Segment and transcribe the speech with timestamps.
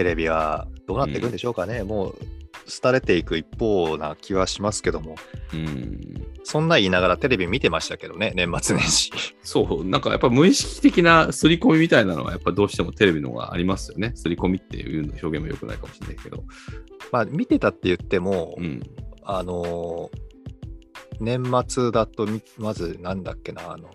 [0.00, 2.18] テレビはどうなっていくんでしょうかね、もう
[2.82, 5.16] 廃れていく一方な気はしますけども、
[5.52, 6.00] うん。
[6.42, 9.12] そんな言いながらテレビ見てましたけどね、年末年始。
[9.42, 14.12] そう、なんかやっぱ無意識的な刷り込みみたいなのはやっぱどうしてもテレビの方がありますよね。
[14.14, 16.44] 刷り込みっていう表現も良くないかもしれないけど。
[17.12, 18.80] まあ、見てたって言っても、うん。
[19.22, 20.30] あのー
[21.20, 23.90] 年末だとみ、まずなんだっけな、あの、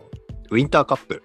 [0.51, 1.23] ウィンターカップ、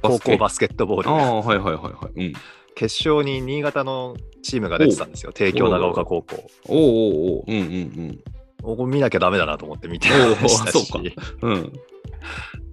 [0.00, 2.26] 高校バスケットボール、ああ、はいはいはいはい。
[2.26, 2.32] うん。
[2.80, 6.50] 決勝に新潟のチームが出てたんですよ、帝京長岡高校。
[6.66, 7.44] おうおうおう。
[7.46, 8.20] うんうん
[8.62, 11.52] ここ見なきゃダメだなと思って見ておうましたしそうかうん。
[11.52, 11.72] うん。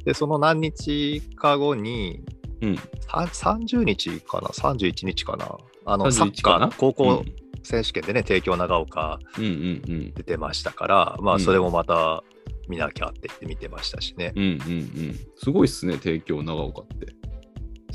[0.06, 2.22] で、その何日か後に、
[2.62, 2.76] うん。
[3.02, 7.26] さ30日かな、31日かな、あのサ31ッカーの高校
[7.64, 10.14] 選手権でね、帝京長岡うんうんうん。
[10.14, 12.24] 出てましたから、まうんあ、それもまた
[12.70, 15.20] 見なきゃって言って見てましたしね、うんうんうん。
[15.36, 17.17] すごいっすね、帝京長岡って。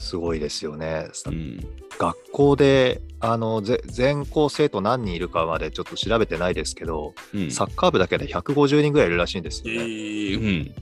[0.02, 1.08] すごいですよね。
[1.26, 1.60] うん。
[1.98, 9.86] 学校であのぜ全校生徒何人いるかまでちょっと調べてないですけど、うん、サッカー部だけで150人ぐらいいるらしいんですえよね。
[9.86, 10.74] ーうん。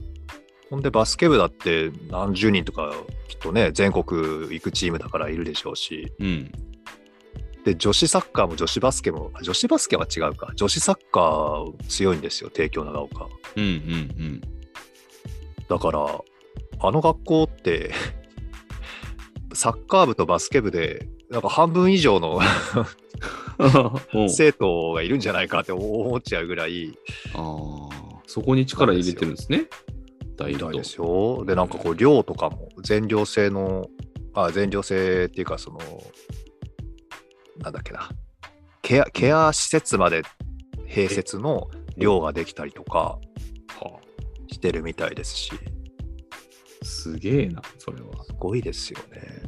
[0.71, 2.93] ほんでバスケ部だって何十人とか
[3.27, 4.03] きっとね全国
[4.53, 6.51] 行くチームだからいるでしょうしうん。
[7.63, 14.41] で女子サッカーも女子バスケもあ女子バスケは違うか女子サッカー強いんですよ帝京長岡うんうん
[15.69, 16.21] だから
[16.79, 17.91] あの学校って
[19.61, 22.39] サッカー部とバスケ部でなんか半分以上の
[24.11, 24.29] うん。
[24.31, 26.97] 生徒がいるんじゃないかって思っちゃうぐらい
[27.35, 29.67] ああ、そこに力入れてるんですね。
[30.35, 31.45] 大とみたいですよ。
[31.45, 33.85] で、なんかこう、寮とかも全寮制の、
[34.33, 35.77] あ、全寮制っていうか、その、
[37.59, 38.09] なんだっけな、
[38.81, 40.23] ケアケア施設まで
[40.87, 43.19] 併設の寮ができたりとかは
[44.47, 45.51] してるみたいですし、
[46.81, 48.23] あ、すげえな、それは。
[48.23, 49.40] すごいですよね。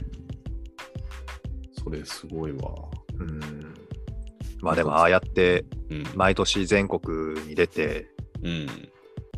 [1.84, 2.74] それすごいわ。
[3.20, 3.40] うん。
[4.62, 6.04] まあでも、ああやってうん。
[6.16, 8.08] 毎年全国に出て、
[8.44, 8.68] うん。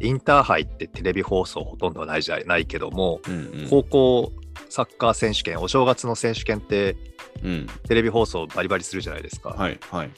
[0.01, 3.67] インターハイってテレビ放送ほとんどないじゃないけども、うんうん。
[3.69, 4.33] 高校
[4.69, 6.95] サッカー選手権、お正月の選手権って
[7.43, 7.67] うん。
[7.87, 9.49] テレビ放送バリバリするじゃないですか。
[9.49, 10.09] はいはい。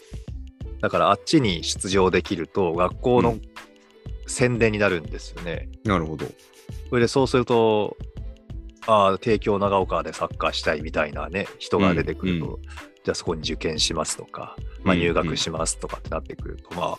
[0.82, 3.42] だからあっちに出場できると学校のうん
[4.28, 5.70] 宣伝になるんですよね。
[5.84, 6.26] なるほど。
[6.90, 7.98] それでそうすると、
[8.88, 12.62] ああ、帝京長岡でサッカーしたいみたいなね、人が出てくると、うん
[13.08, 16.98] じゃあそこに受験しますとか、まあ、うん入学しますとかってなってくると、まあ、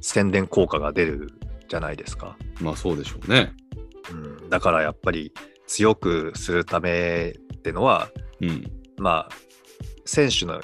[0.00, 1.30] 宣伝効果が出る
[1.68, 2.36] じゃないですか。
[2.60, 3.52] まあそうでしょうね。
[4.10, 4.14] う
[4.46, 5.32] ん、だからやっぱり
[5.68, 8.08] 強くするためってのは、
[8.40, 8.64] うん。
[8.98, 9.34] まあ、
[10.04, 10.60] 選手の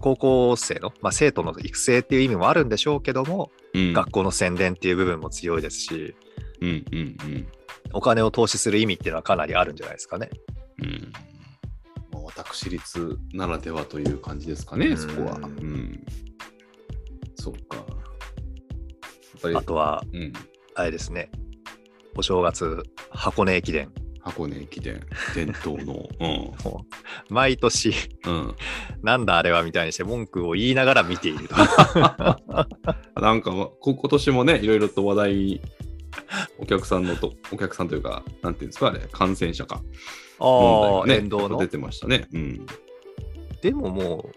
[0.00, 3.92] 高校生の、まあ、生徒の育成っていう意味もあるんでしょうけども、うん。
[3.92, 6.14] 学校の宣伝っていう部分も強いですし、
[6.60, 7.46] うんうんうん。
[7.92, 10.30] お金を投資する意味っていうのはかなりあるんじゃないですかね。
[10.82, 11.12] うん。
[12.12, 15.36] まあ、私立ならではという感じですかね、そこは。
[15.36, 16.06] ううんん。
[17.36, 17.84] そうか。
[19.58, 20.32] あとは、うん。
[20.74, 21.30] あれですね、
[22.16, 23.90] お正月、箱根駅伝。
[24.20, 25.04] 箱根駅伝、
[25.34, 26.08] 伝統の。
[26.20, 26.54] も
[27.28, 27.92] う毎年、
[28.24, 28.34] うん。
[28.34, 28.56] うん。
[29.02, 31.56] なんだあれはみたいにして文句を言いながら見ていると。
[33.20, 33.50] なんか、
[33.80, 35.60] 今年もね、いろいろと話題に、
[36.58, 39.82] お客さんのと、お客さんというか、なんていうんですか、あれ、感染者か。
[40.38, 41.68] 問ああ、ね、出。
[41.68, 42.26] てましたね。
[42.32, 42.66] うん。
[43.60, 44.30] でもも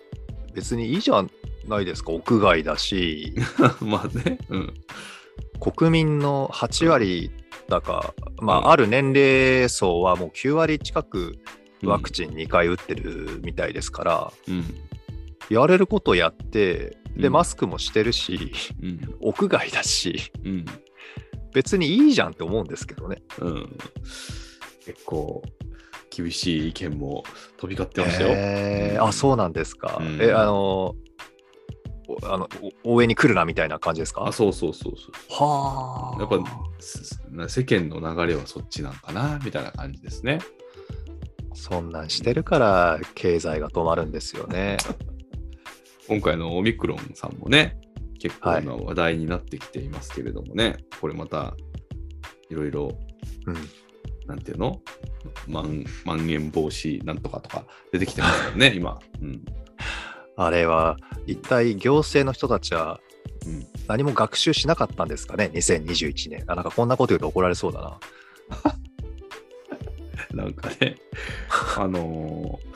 [0.51, 1.25] う、別にいいじゃ
[1.67, 3.35] ないですか、屋外だし、
[3.81, 4.37] まあね。
[4.49, 4.73] うん。
[5.59, 7.31] 国民の8割
[7.69, 11.37] だか、まうんあ、ある年齢層はもう9割近く
[11.83, 14.63] ワクチン2回打ってるみたいですから、うん。
[15.49, 18.51] やれることやって、で、うんマスクもしてるし、
[18.81, 19.15] うん。
[19.21, 20.65] 屋外だし、うん。
[21.55, 23.23] 別にいいじゃんって思うんですけどね。
[23.39, 23.77] うん。
[24.85, 25.41] 結構、
[26.11, 27.23] 厳しい意見も
[27.57, 28.29] 飛び交ってましたよ。
[28.29, 29.97] うんえーあ、そうなんですか。
[29.99, 30.95] うんえ、あの、
[32.07, 32.47] おあの
[32.85, 34.27] お応援に来るなみたいな感じですか？
[34.27, 35.11] あ、そうそうそうそう。
[35.43, 36.19] はあ。
[36.21, 36.37] やっぱ
[36.79, 40.39] す世間の流れはそっちなんかなみたいな感じですね。
[41.55, 44.77] そんなんしてるから経済が止まるんですよね。
[46.07, 47.79] 今回のオミクロンさんもね、
[48.25, 51.55] 結構はい今話題になってきていますけれどもね、これまた
[52.49, 52.97] いろいろ、
[53.45, 53.55] うん。
[54.25, 54.81] なんていうの？
[55.47, 58.99] まんまん延防止なんとかとか出てきてますよね、 今。
[59.21, 59.45] うん。
[60.37, 62.99] あれは一体行政の人たちは
[63.45, 66.43] うん、何も学習しなかったんですかね、2021年。
[66.47, 67.99] あなんかこんなこと言うと怒られそうだな。
[70.43, 70.95] なんかね、
[71.77, 72.74] あのー